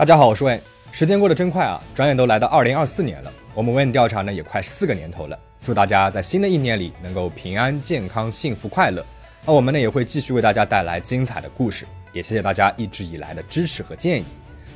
[0.00, 0.62] 大家好，我是 Wayne。
[0.90, 3.30] 时间过得真快啊，转眼都来到二零二四年了。
[3.54, 5.38] 我们 Wayne 调查呢也快四个年头了。
[5.62, 9.04] 祝大家在新的一年里能够平安、健康、幸福、快乐。
[9.44, 11.84] 那我们呢也会继续为大家带来精彩的故事，
[12.14, 14.24] 也谢谢大家一直以来的支持和建议。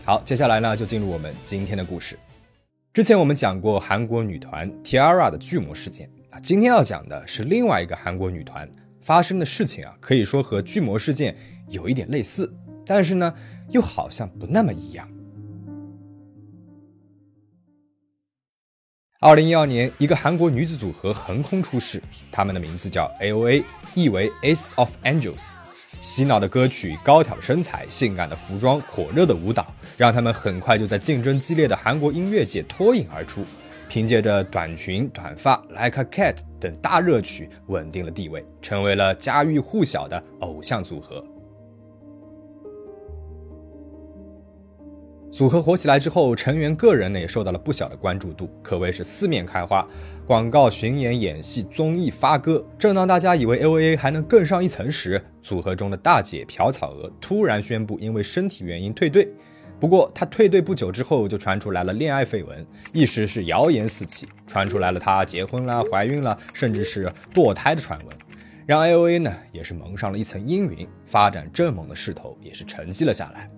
[0.04, 2.19] 好，接下来呢就进入我们今天的故事。
[2.93, 8.69] 之前我们讲过韩国女团 T-ara 的巨魔事件啊，今天要讲的是另外一个韩国女团
[9.01, 11.35] 发生的事情啊，可以说和巨魔事件
[11.71, 12.53] 有一点类似，
[12.85, 13.33] 但是呢
[13.71, 15.09] 又好像不那么一样。
[19.24, 21.98] 二零一二年，一个韩国女子组合横空出世，
[22.30, 25.55] 他们的名字叫 A.O.A，意为 Ace of Angels。
[25.98, 33.42] 洗脑的歌曲、高挑身材、性感的服装、火热的舞蹈，让他们很快就在竞争激烈的韩国音乐界脱颖而出。
[33.88, 41.24] 凭借着短裙、短发、Like a Cat 等大热曲，稳定了地位，成为了家喻户晓的偶像组合。
[45.34, 49.85] 组合火起来之后，成员个人呢也受到了不小的关注度，可谓是四面开花。
[50.24, 52.65] 广告、巡演、演戏、综艺、发歌。
[52.79, 59.29] 正当大家以为 L.O.A 还能更上一层时，组合中的大姐朴草娥突然宣布因为身体原因退队。
[59.80, 68.17] 不过她退队不久之后，就传出来了恋爱绯闻，一时是谣言四起，传出来了她结婚啦、怀孕了，甚至是堕胎的传闻，
[68.67, 73.51] 让 L.O.A 呢也是蒙上了一层阴云，发展正猛的势头也是沉寂了下来。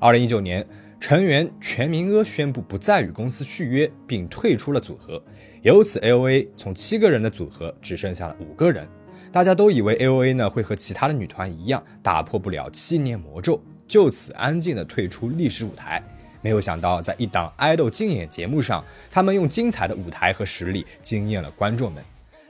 [0.00, 0.66] 二零一九年。
[1.00, 5.22] 成员全民阿宣布不再与公司续约，并退出了组合，
[5.62, 8.88] 由此 A.O.A 从七个人的组合只剩下了五个人。
[9.30, 16.02] 大家都以为 A.O.A 呢会和其他的女团一样，打破不了七年魔咒，就此安静的退出历史舞台。
[16.40, 22.02] 没有想到，在一档爱豆竞演节目上，他们用精彩的舞台和实力惊艳了观众们。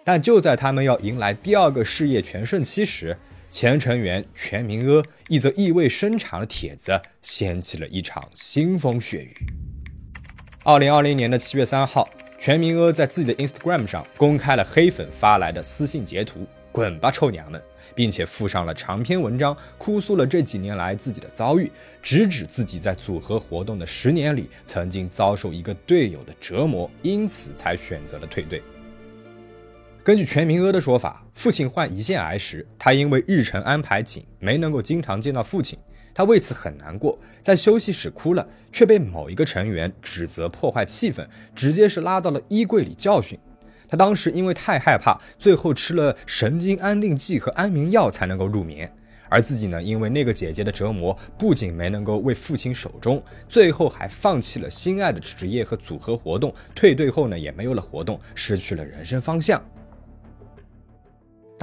[0.04, 3.16] 但就在他们要迎来第二个事业全盛期时，
[3.54, 9.32] 前成员全民阿一则意味深长的帖子，掀起了一场腥风血雨。
[10.64, 17.62] 二零二零年的七月三号，全民阿在自己的 Instagram 上公开了黑粉发来的私信截图，“滚吧，臭娘们”，
[17.94, 21.70] 并且附上了长篇文章，哭诉了这几年来自己的遭遇，
[22.02, 28.60] 直指自己在组合活动的十年里，曾经遭受一个队友的折磨，因此才选择了退队。
[30.04, 35.78] 根据全民阿的说法，父亲患胰腺癌时，他因为日程安排紧，没能够经常见到父亲，
[36.12, 43.38] 他为此很难过，在休息室哭了，却被某一个成员指责破坏气氛，直接是拉到了衣柜里教训。
[43.88, 48.92] 他当时因为太害怕，最后吃了神经安定剂和安眠药才能够入眠。
[49.30, 59.58] 而自己呢，因为那个姐姐的折磨，不仅没能够为父亲守终，最后还放弃了心爱的职业和组合活动，退队后呢，也没有了活动，失去了人生方向。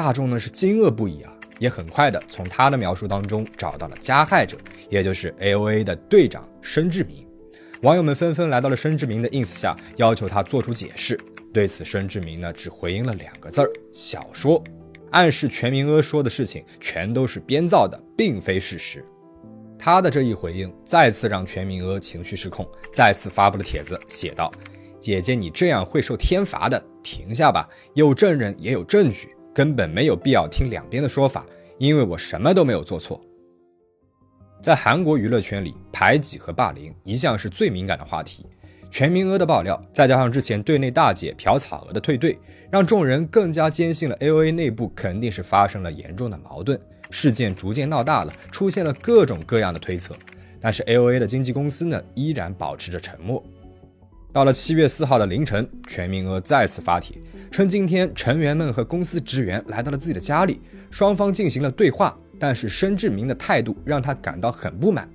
[0.02, 4.58] 大众呢是惊愕不已啊，也很快的从他的描述当中找到了加害者，
[4.90, 7.24] 也就是 A.O.A 的队长申志明。
[7.84, 11.20] 网友们纷纷来到了申志明的 ins 下，要求他做出解释。
[11.54, 14.64] 对此，申志明呢只回应了两个字儿：小说，
[15.12, 19.06] 暗示全民阿说的事情全都是编造的，并非事实。
[19.78, 24.52] 他的这一回应再次让全民阿情绪失控，再次发布了帖子，写道
[25.00, 31.46] ：“姐姐，你这样会受天罚的，停下吧，有证人也有证据。”根本没有必要听两边的说法，
[31.78, 33.20] 因为我什么都没有做错。
[34.62, 38.46] 在韩国娱乐圈里，排挤和霸凌一向是最敏感的话题。
[38.92, 42.38] 全民阿的爆料，再加上之前队内大姐朴草娥的退队，
[42.70, 46.80] 让众人更加坚信了 A.O.A 内部肯定是发生了严重的矛盾。
[47.10, 50.14] 事件逐渐闹大了，出现了各种各样的推测。
[50.60, 53.42] 但是 A.O.A 的经纪公司呢，依然保持着沉默。
[54.34, 57.18] 到了七月四号的凌晨，全民娥再次发帖。
[57.52, 65.10] 称今天成员们和公司职员来到了自己的家里，双方进行了对话，但是申志明的态度让他感到很不满。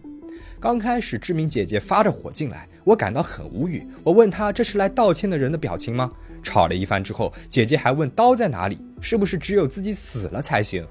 [0.60, 3.86] 刚开始志明姐姐发着火进来，我感到很无语。
[4.04, 6.10] 我问她这是来道歉的人的表情吗？
[6.42, 10.86] 吵了一番之后，姐姐还问刀在哪里，是不是只有自己死了才行？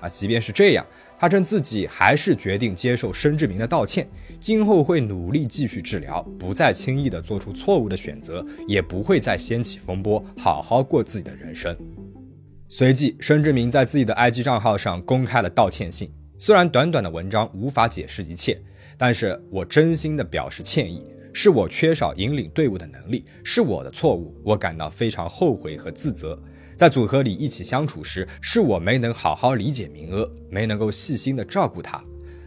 [0.00, 0.86] 啊，即便是这样。
[1.22, 4.08] 他称自己还是决定接受申志明的道歉，
[4.40, 11.76] 今后会努力继续治疗，不再轻易的做出错误的选择，也不会再掀起风波，好好过自己的人生。
[12.68, 16.10] 随即，申志明在自己的 IG 账号上公开了道歉信。
[16.38, 18.60] 虽然短短的文章无法解释一切，
[18.98, 26.36] 但是我真心的表示歉意，是我缺少引领队伍的能力，是我的错误，我感到非常后悔和自责。
[26.76, 32.02] 在组合里一起相处时，是我没能好好理解明阿，没能够细心的照顾他。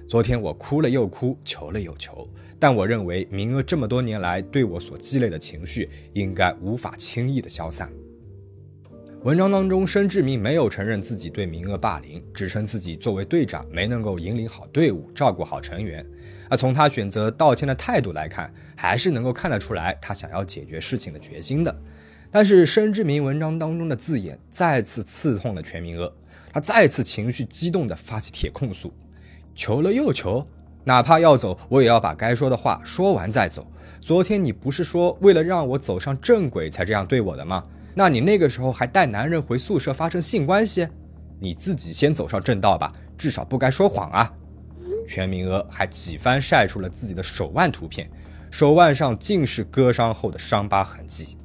[0.08, 2.30] 昨天我哭了又哭，求了又求，
[2.60, 7.92] 但我认为明阿这么多年来对我所积累的情绪，应该无法轻易的消散。
[9.24, 16.06] 文章当中，申志明没有承认自己对明阿霸凌，只称自己作为队长没能够引领好队伍，照顾好成员。
[16.48, 21.76] 而从他选择道歉的态度来看，还是能够看得出来他想要解决事情的决心的。
[22.36, 26.12] 但是申志明文章当中的字眼再次刺痛了全民阿，
[26.52, 28.92] 他再次情绪激动地发起铁控诉：
[29.56, 30.44] 求了又求，
[30.84, 33.66] 哪怕要走，我也要把该说的话说完再走。
[34.02, 37.64] 昨天你不是说为了让我走上正轨才这样对我的吗？
[37.94, 40.86] 那你那个时候还带男人回宿舍发生性关系？
[41.40, 44.34] 你自己先走上正道吧，至少不该说谎啊！
[45.08, 48.12] 全民阿还几番晒出了自己的手腕图片，
[48.52, 51.38] 手腕上尽是割伤后的伤疤痕迹。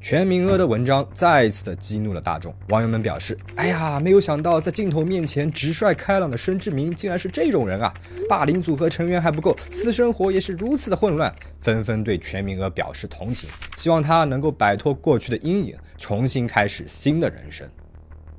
[0.00, 7.92] 全民阿的文章再一次的激怒了大众，网友们表示：“哎呀，没有想到在镜头面前直率开朗的申智明竟然是这种人啊！
[8.26, 17.68] 霸凌组合成员还不够，私生活也是如此的混乱。”纷纷对全民阿表示同情，希望他能够摆脱过去的阴影，重新开始新的人生。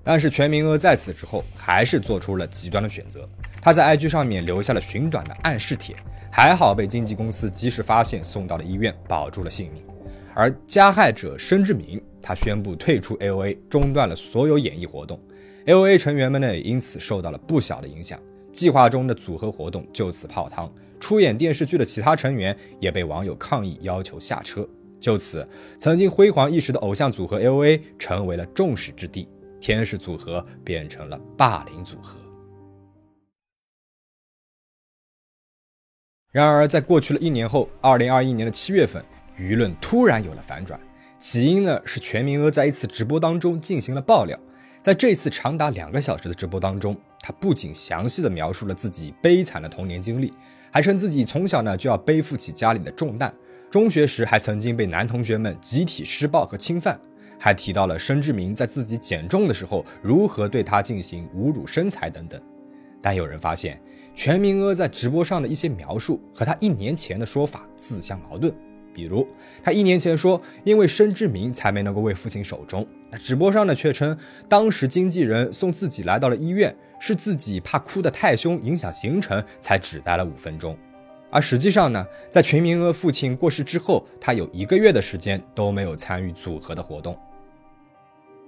[0.04, 3.30] 但是全民阿在此之后还是做出了极端的选择，
[3.62, 5.96] 他在 IG 上面留下了寻短的暗示帖，
[6.32, 9.84] 还好被经纪公司及时发现，送到了医院，保住了性命。
[10.34, 15.20] 而加害者申志明，他宣布退出 A.O.A，中断了所有演艺活动。
[15.66, 18.20] A.O.A 成员们呢，也因此受到了不小的影响。
[18.52, 24.68] 计划中的组合活动就此泡汤，出演电视剧的其他成员也被网友抗议，要求下车。
[25.00, 25.48] 就此，
[25.78, 29.28] 曾经辉煌一时的偶像组合 A.O.A 成为了众矢之的，
[29.60, 32.18] 天使组合变成了霸凌组合。
[36.32, 39.04] 然而，在过去了一年后，二零二一年的七月份。
[39.38, 40.80] 舆论突然有了反转，
[41.18, 44.38] 起因呢是全民阿在一次直播当中进行了爆料。
[44.80, 50.34] 在这次长达两个小时的直播当中，他不仅详细的描述了自己悲惨的童年经历，
[50.72, 53.32] 还称自己从小呢就要背负起家里的重担，
[53.70, 57.00] 中学时还曾经被男同学们集体施暴和侵犯，
[57.38, 62.42] 还提到了申志明在自己减重的时候如何对他进行侮辱身材等等。
[63.04, 63.80] 但有人发现，
[64.16, 68.52] 全民阿在直播上的一些描述和他一年前的说法自相矛盾。
[68.94, 69.28] 比如，
[69.64, 74.18] 他一年前说因为申志明才没能够为父亲守钟，那直播上呢却称
[74.50, 80.78] 当时经纪人送自己来到了医院，是自己怕哭得太凶影响行程才只待了五分钟，
[81.30, 87.18] 而实际上呢，在全民阿父亲过世之后，他有一个月的时间都没有参与组合的活动。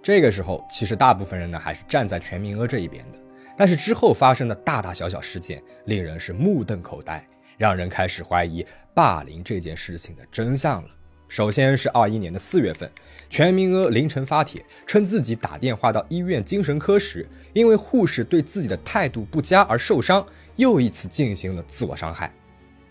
[0.02, 3.20] 这个时候，其实大部分人呢还是站在全民阿这一边的，
[3.56, 7.26] 但是之后发生的大大小小事件，令人是目瞪口呆。
[7.64, 10.90] 让人开始怀疑霸凌这件事情的真相了。
[11.30, 12.92] 首先是二一年的四月份，
[13.30, 20.26] 全民阿凌晨发帖称自己打电话到医院精神科时，因为护士对自己的态度不佳而受伤，
[20.58, 22.30] 又一次进行了自我伤害。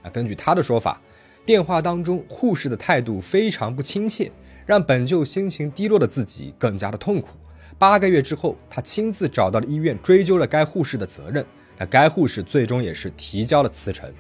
[0.01, 0.99] 啊，根据他的说法，
[1.45, 4.33] 电话当中护士的态度非常不亲切，
[4.65, 7.37] 让本就心情低落的自己更加的痛苦。
[7.79, 11.45] 八个月之后，他亲自找到了医院，追究了该护士的责任。
[11.77, 14.11] 那该护士最终也是提交了辞呈。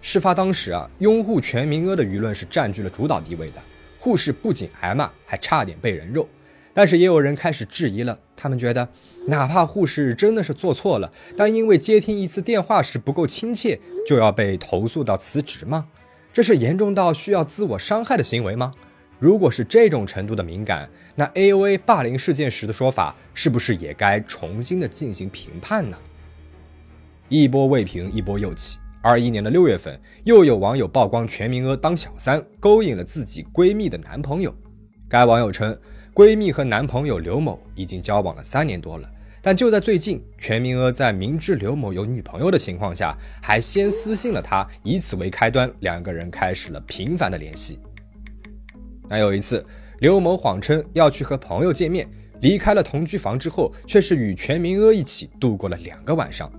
[0.00, 3.62] 事发当时啊，拥护全民阿的舆论是占据了主导地位的。
[3.98, 6.28] 护士不仅挨骂，还差点被人肉。
[6.72, 8.86] 但是也有人开始质疑了，他们觉得，
[9.28, 15.86] 哪怕护士真的是做错了，但因为接听一次电话时不够亲切，就要被投诉到辞职吗？
[16.34, 18.72] 这是严重到需要自我伤害的行为吗？
[19.18, 25.96] 如果是这种程度的敏感，那 A.O.A 霸凌事件时的说法，是不是也该重新的进行评判呢？
[27.30, 28.76] 一波未平，一波又起。
[29.06, 34.52] 二一年的六月份，又有网友曝光全民阿当小三，勾引了自己闺蜜的男朋友。
[35.08, 35.78] 该网友称，
[36.12, 39.08] 闺蜜和男朋友刘某已经交往了三年多了，
[39.40, 47.78] 但就在最近，全民阿在明知刘某有女朋友的情况下，还先私信了他，以此为开端，两个人开始了频繁的联系。
[49.08, 49.64] 那有一次，
[50.00, 52.08] 刘某谎称要去和朋友见面，
[52.40, 56.50] 离开了同居房之后，却是与全民阿一起度过了两个晚上。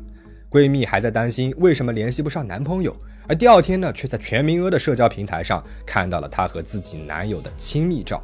[0.50, 2.96] 闺蜜还在担心为什么联系不上男朋友，
[3.28, 8.24] 而第二天呢，却在全民阿的社交平台上看到了她和自己男友的亲密照。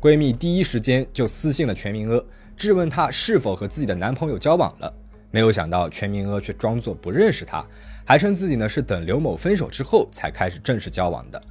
[0.00, 2.24] 闺蜜第一时间就私信了全民阿，
[2.56, 4.92] 质问她是否和自己的男朋友交往了。
[5.30, 7.62] 没有想到全民阿却装作不认识她，
[8.06, 11.42] 还称自己呢是等刘某分手之后才开始正式交往的。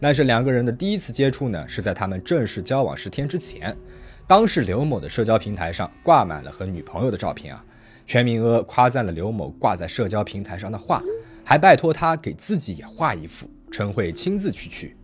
[0.00, 3.76] 但是两个人的第一次接触呢，是在他们正式交往十天之前。
[4.26, 7.62] 当时刘某的社交平台上挂满了和女朋友的照片啊。
[8.06, 11.02] 全民阿夸赞了刘某挂在社交平台上的画，
[11.42, 14.96] 还拜托他给自己也画一幅，称会亲自去取。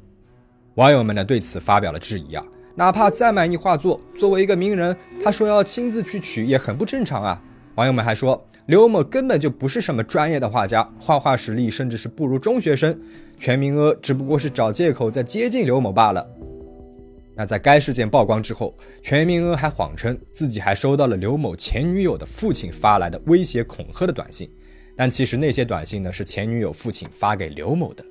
[0.74, 7.42] 网友们呢对此发表了质疑啊，哪怕再满意画作，作为一个名人，他说要亲自去取也很不正常啊。
[7.74, 12.98] 网友们还说，刘某根本就不是什么专业的画家，画画实力甚至是不如中学生，
[13.38, 16.26] 全民阿只不过是找借口在接近刘某罢了。
[17.40, 24.50] 那在该事件曝光之后，全民阿还谎称自己还收到了刘某前女友的父亲发来的威胁恐吓的短信，
[24.94, 28.04] 但其实那些短信呢是前女友父亲发给刘某的。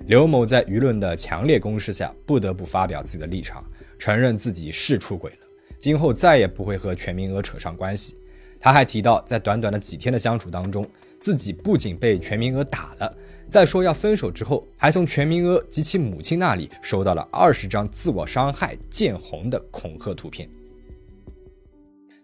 [0.00, 3.64] 刘某在舆论的强烈攻势下，不得不发表自己的立场，
[3.98, 5.38] 承认自己是出轨了，
[5.78, 8.18] 今后再也不会和全民鹅扯上关系。
[8.60, 10.86] 他还提到，在短短的几天的相处当中，
[11.24, 13.10] 自己不仅被全民鹅打了，
[13.48, 20.46] 在说要分手之后，还从全民鹅及其母亲那里收到了二十张自我伤害见红的恐吓图片。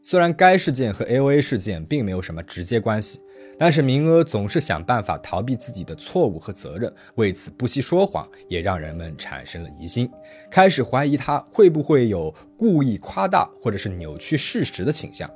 [0.03, 3.21] 虽然该事件和 A O A 事件并没有什么直接关系。
[3.59, 10.11] 但是明阿总是想办法逃避自己的错误和责任，为此不惜说谎，也让人们产生了疑心，
[10.51, 15.31] 开始怀疑他会不会有故意夸大或者是扭曲事实的倾向。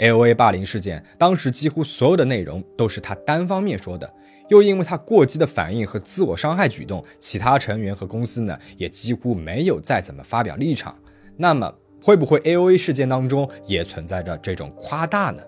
[0.00, 4.10] A O A 霸凌事件当时几乎所有的内容都是他单方面说的，
[4.48, 10.98] 又因为他过激的反应和自我伤害举动，其他成员和公司呢也几乎没有再怎么发表立场。
[11.36, 15.42] 那么会不会 A O A 事件当中也存在着这种夸大呢？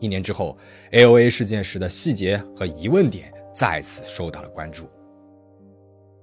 [0.00, 0.58] 一年之后
[0.90, 4.86] ，A O A 事件时的细节和疑问点再次受到了关注。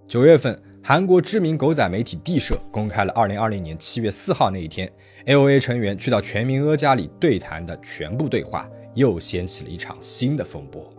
[0.08, 4.92] 九月份，韩国知名狗仔媒体地社公开了二零二零年七月四号那一天
[5.26, 10.92] ，A O A 成员去到全民阿家里对谈的全部对话，又掀起了一场新的风波。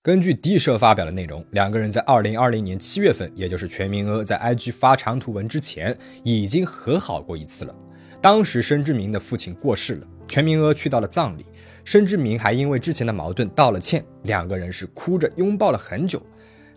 [0.00, 7.74] 根据地社发表的内容，两个人在二零二零年七月份，也就是全民阿在 IG 发长图文之前，已经和好过一次了。
[8.22, 11.44] 当时申志明的父亲过世了，全民阿去到了葬礼，
[11.84, 16.22] 申志明还因为之前的矛盾道了歉，两个人是哭着拥抱了很久。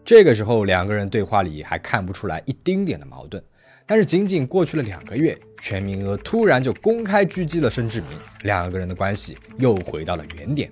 [0.03, 3.41] 这个时候，两个人对话里还看不出来一丁点的矛盾。
[3.85, 8.09] 但是仅仅过去了两个月，全民阿突然就公开狙击了申志明，
[8.43, 10.71] 两个人的关系又回到了原点。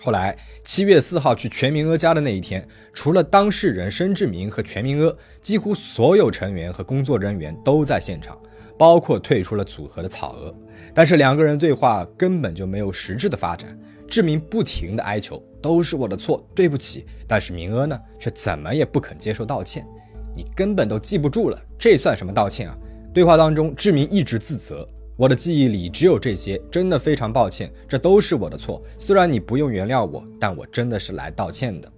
[0.00, 8.38] 后来七月四号去全民阿家的那一天，除了当事人申志明和全民阿，几乎所有成员和工作人员都在现场。
[8.78, 10.54] 包括退出了组合的草娥，
[10.94, 13.76] 但是两个人对话根本就没有实质的发展。
[14.08, 17.04] 志明不停的哀求，都是我的错，对不起。
[17.26, 19.86] 但是明阿呢，却怎么也不肯接受道歉。
[20.34, 22.76] 你根本都记不住了，这算什么道歉啊？
[23.12, 24.86] 对话当中，志明一直自责，
[25.16, 28.82] 我的记忆里只有这些，真的非常抱歉，这都是我的错。
[28.96, 31.90] 虽然你不用原谅我，但我真的是来道歉的。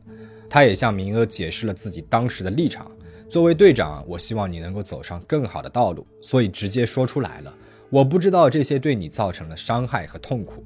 [0.49, 2.91] 他也向明阿解释了自己当时的立场。
[3.29, 7.55] 作为队长，我希望你能够走上更好的道路，所以直接说出来了。
[7.91, 10.65] 我不知道这些对你造成了伤害和痛苦，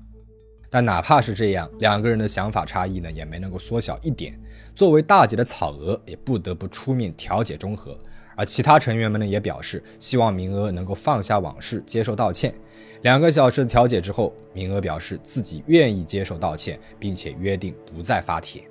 [0.75, 4.37] 但哪怕是这样，两个人的想法差异呢，也没能够缩小一点。
[4.75, 7.97] 作为大姐的草娥也不得不出面调解中和，
[8.35, 12.52] 而其他成员们呢，也表示希望明娥能够放下往事，接受道歉。
[13.02, 18.64] 两个小时的调解之后，明娥表示自己愿意接受道歉，并且约定不再发帖。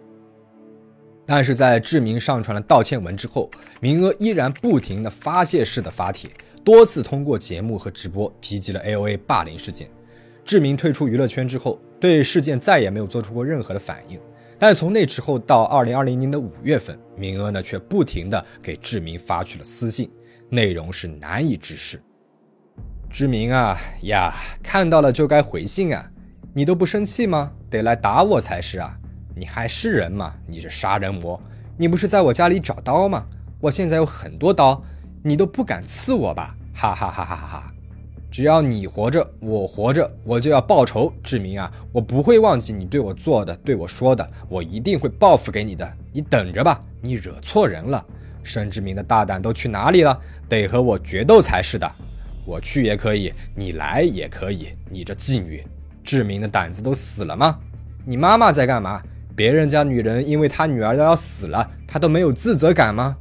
[1.25, 6.29] 但是在志明上传了道歉文之后，明阿依然不停的发泄式的发帖，
[6.65, 9.89] 多次通过节目和直播提及了 A O A 霸凌事件。
[10.45, 14.19] 志明退出娱乐圈之后，对事件再也没有做出过任何的反应。
[14.59, 20.09] 但从那之后到二零二零年的五月份，明阿呢却不停的给志明发去了私信，
[20.49, 22.01] 内容是难以置视。
[23.09, 26.09] 志明啊呀，看到了就该回信啊，
[26.53, 27.51] 你都不生气吗？
[27.69, 28.97] 得来打我才是啊！
[29.35, 30.33] 你还是人吗？
[30.47, 31.39] 你是杀人魔！
[31.77, 33.25] 你不是在我家里找刀吗？
[33.59, 34.83] 我现在有很多刀，
[35.23, 36.55] 你都不敢刺我吧？
[36.73, 37.72] 哈哈哈哈哈哈！
[38.33, 41.13] 只要你活着，我活着，我就要报仇。
[41.21, 45.87] 志明啊，我不会忘记你对我做的，对我说的，我一定会报复给你的。
[46.11, 48.03] 你等着吧，你惹错人了。
[48.41, 50.19] 申志明的大胆都去哪里了？
[50.49, 51.87] 得和我决斗才是的。
[52.43, 54.69] 我去也可以，你来也可以。
[54.89, 55.63] 你这妓女，
[56.03, 57.59] 志明的胆子都死了吗？
[58.03, 58.99] 你妈妈在干嘛？
[59.35, 63.15] 别人家女人因为她女儿都要死了，她都没有自责感吗？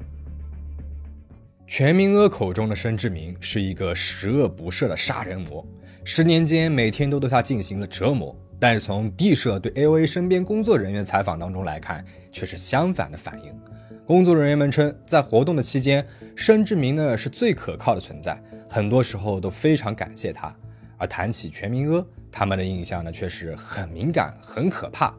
[1.75, 5.67] 全民阿口中的申志明是一个十恶不赦的杀人魔，
[6.05, 8.39] 十年间每天都对他进行了折磨。
[8.61, 13.59] 但是从地社对 A O A 身边工作人员采访当中来看，却是相反的反应。
[14.05, 18.39] 工作人员们称，在活动的期间，申志明呢是最可靠的存在，
[18.69, 20.55] 很多时候都非常感谢他。
[20.99, 25.15] 而谈起全民阿，他们的印象呢却是很敏感、很可怕。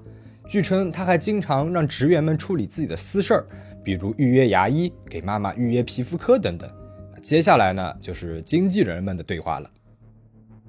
[0.48, 3.48] 据称，他还经常让职员们处理自己的私事儿，
[3.84, 6.70] 比如预约牙医、给妈妈预约皮肤科等等。
[7.22, 9.70] 接下来呢，就是经纪人们的对话了。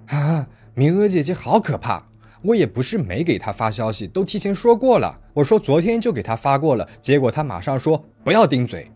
[0.07, 2.07] 啊，明娥姐姐好可怕！
[2.43, 5.19] 我也不是没给她发消息，都提前说过了。
[5.33, 8.87] 我说昨天就给她发过了，结果她马上说不要顶嘴。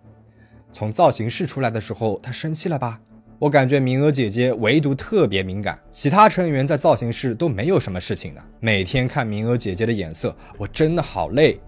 [0.71, 3.01] 从造型室出来的时候，她生气了吧？
[3.39, 8.45] 我感觉明娥姐姐唯独特别敏感，其他成员在造型室都没有什么事情的。
[8.61, 11.59] 每天看明娥姐姐的眼色，我真的好累。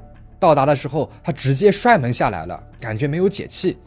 [0.40, 3.78] 到达的时候，他直接摔门下来了，感觉没有解气。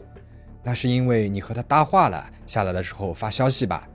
[0.62, 3.86] 那是因为你和他搭话了，下来的时候发消息吧？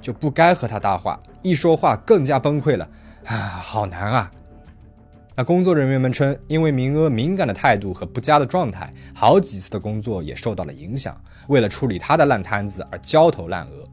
[0.00, 2.86] 就不该和他搭话，一说话更加崩溃了。
[3.24, 4.30] 啊，好难啊！
[5.36, 11.18] 那工作人员们称，因为明阿敏感的态度和不佳的状态，好几次的工作也受到了影响。
[11.46, 13.88] 为了处理他的烂摊子而焦头烂额。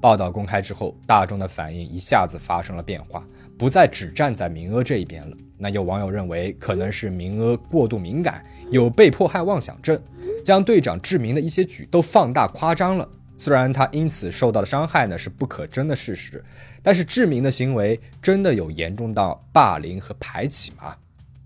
[0.00, 3.22] 报道公开之后，大众的反应一下子发生了变化，
[3.60, 5.36] 不再只站在明阿这一边了。
[5.58, 10.00] 那有网友认为，可能是明阿过度敏感，有被迫害妄想症，
[10.42, 13.06] 将队长志明的一些举动放大夸张了。
[13.36, 16.42] 虽然他因此受到的伤害呢是不可争的事实，
[16.82, 20.96] 但是志明的行为真的有严重到霸凌和排挤吗？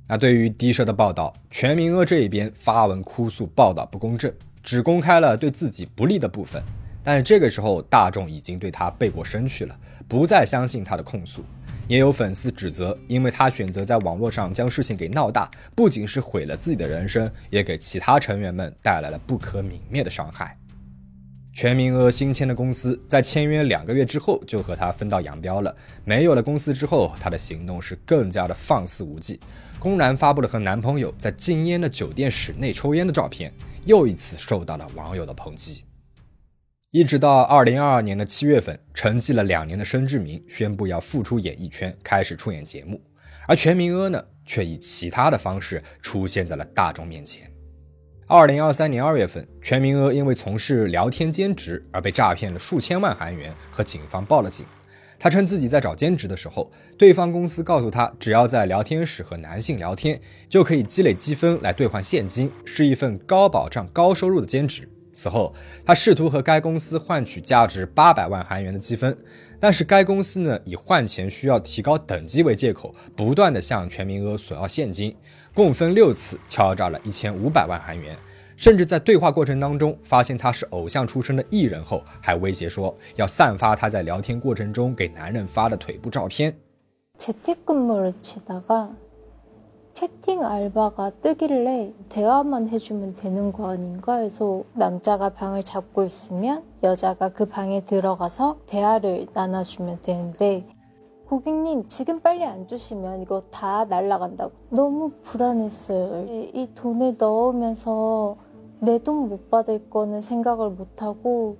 [0.07, 6.63] 那对于低社的报道，全民阿这一边发文哭诉报道不公正，只公开了对自己不利的部分。
[7.03, 11.43] 但是这个时候，大众已经对他背过身去了，不再相信他的控诉。
[11.87, 20.57] 也有粉丝指责，因为他选择在网络上将事情给闹大，不仅是毁了自己的人生，也给其他成员们带来了不可泯灭的伤害。
[21.53, 25.73] 全民阿新签的公司在签约两个月之后就和他分道扬镳了。
[26.05, 29.39] 没有了公司之后，他的行动是更加的放肆无忌，
[29.79, 33.53] 公然发布了和男朋友在禁烟的酒店室内抽烟的照片，
[33.85, 35.85] 又一次受到了网友的抨击。
[36.95, 43.03] 一直到二零二二年的七月份，沉寂了两年的申志明宣布要复出演艺圈，开始出演节目，
[43.49, 47.51] 而全民阿呢，却以其他的方式出现在了大众面前。
[48.29, 54.65] 二零二三年二月份，全民阿因为从事聊天兼职而被诈骗了数千万韩元，和警方报了警。
[55.19, 64.89] 他称自己在找兼职的时候，对方公司告诉他，只要在聊天室和男性聊天，就可以积累积分来兑换现金，是一份高保障、高收入的兼职。
[65.15, 65.55] 此后，
[65.87, 69.17] 他试图和该公司换取价值八百万韩元的积分，
[69.61, 75.17] 但是该公司呢以换钱需要提高等级为借口，不断的向全民阿索要现金，
[75.55, 78.17] 共分六次敲诈了一千五百万韩元，
[78.57, 86.59] 甚至在对话过程当中发现他是偶像出身的艺人后，还威胁说要散发他在聊天过程中给男人发的腿部照片。
[89.95, 94.17] 채팅 알바가 뜨길래 대화만 해주면 되는 거 아닌가?
[94.17, 100.67] 해서 남자가 방을 잡고 있으면 여자가 그 방에 들어가서 대화를 나눠주면 되는데
[101.29, 104.53] 고객님 지금 빨리 안 주시면 이거 다 날라간다고.
[104.71, 106.27] 너무 불안했어요.
[106.53, 108.37] 이 돈을 넣으면서
[108.81, 111.57] 내 돈 못 받을 거는 생각을 못하고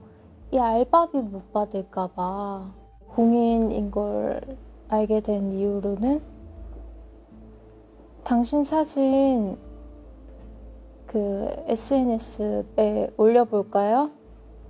[0.51, 2.75] 이 알바비 못 받을까 봐
[3.15, 4.41] 공인인 걸
[4.89, 6.34] 알게 된 이후로는
[8.24, 9.58] 당신 사진
[11.06, 14.12] 그 SNS에 올려볼까요?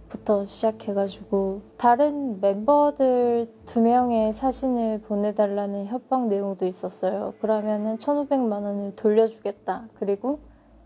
[0.08, 7.36] 부터 시작해가지고 다른 멤버들 두 명의 사진을 보내달라는 협박 내용도 있었어요.
[7.40, 9.90] 그러면은 1,500만 원을 돌려주겠다.
[10.00, 10.40] 그리고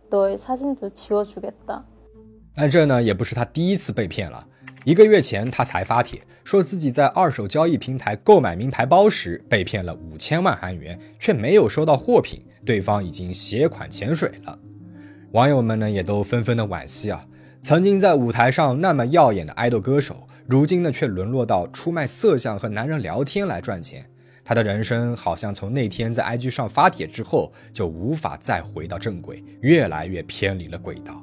[0.09, 1.85] 너의 사진도 지워주겠다.
[2.55, 4.45] 但这呢也不是他第一次被骗了。
[4.84, 14.58] 一个月前，他才发帖说自己在二手交易平台购买名牌包时被骗了五千万韩元，却没有收到货品，对方已经携款潜水了。
[15.32, 17.26] 网友们呢也都纷纷的惋惜啊，
[17.60, 24.08] 曾经在舞台上那么耀眼的爱豆歌手，如今呢却沦落到出卖色相和男人聊天来赚钱。
[24.42, 31.22] 他的人生好像从那天在 IG 上发帖之后就无法再回到正轨，越来越偏离了轨道。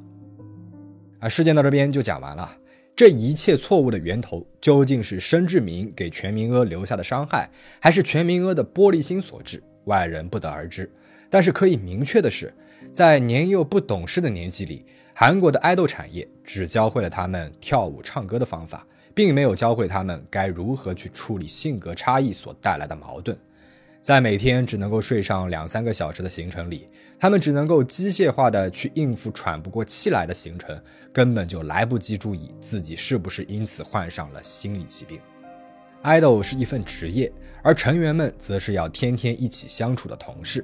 [1.18, 2.52] 啊，事件到这边就讲完了。
[2.95, 7.49] 这一切错误的源头究竟是申志明给全民阿留下的伤害，
[7.81, 9.62] 还是全民阿的玻璃心所致？
[9.84, 10.89] 外人不得而知。
[11.29, 12.53] 但是可以明确的是，
[12.93, 23.38] 在年幼不懂事的年纪里，韩国的爱豆产业只教会了他们跳舞唱歌的方法，并没有教会他们该如何去处理性格差异所带来的矛盾。
[24.06, 26.86] 在每天只能够睡上两三个小时的行程里，
[27.20, 30.80] 他们只能够机械化的去应付喘不过气来的行程，
[31.12, 35.20] 根本就来不及注意自己是不是因此患上了心理疾病。
[36.04, 40.63] idol 是一份职业，而成员们则是要天天一起相处的同事。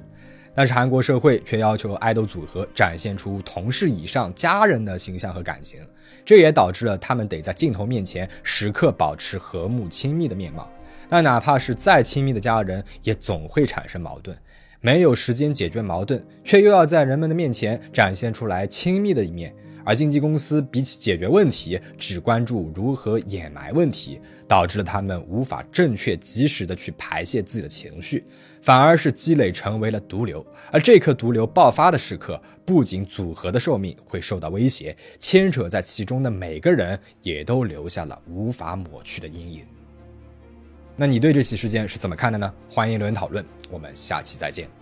[0.54, 5.80] 但是韩国社会却要求爱豆组合展现出同事以上家人的形象和感情，
[6.24, 10.70] 这也导致了他们得在镜头面前时刻保持和睦亲密的面貌。
[11.12, 14.34] 但哪怕是再亲密的家人，也总会产生矛盾。
[14.80, 19.54] 没有时间解决矛盾，却又要在人们的面前展现出来亲密的一面。
[19.84, 28.24] 而经纪公司比起解决问题，只关注如何掩埋问题，导致了他们无法正确及时的去排泄自己的情绪，
[28.62, 30.42] 反而是积累成为了毒瘤。
[30.70, 39.66] 而这颗毒瘤爆发的时刻，不仅组合的寿命会受到威胁，牵扯在其中的每个人也都留下了无法抹去的阴影。
[40.96, 42.52] 那你对这起事件是怎么看的呢？
[42.70, 44.81] 欢迎留言讨论，我们下期再见。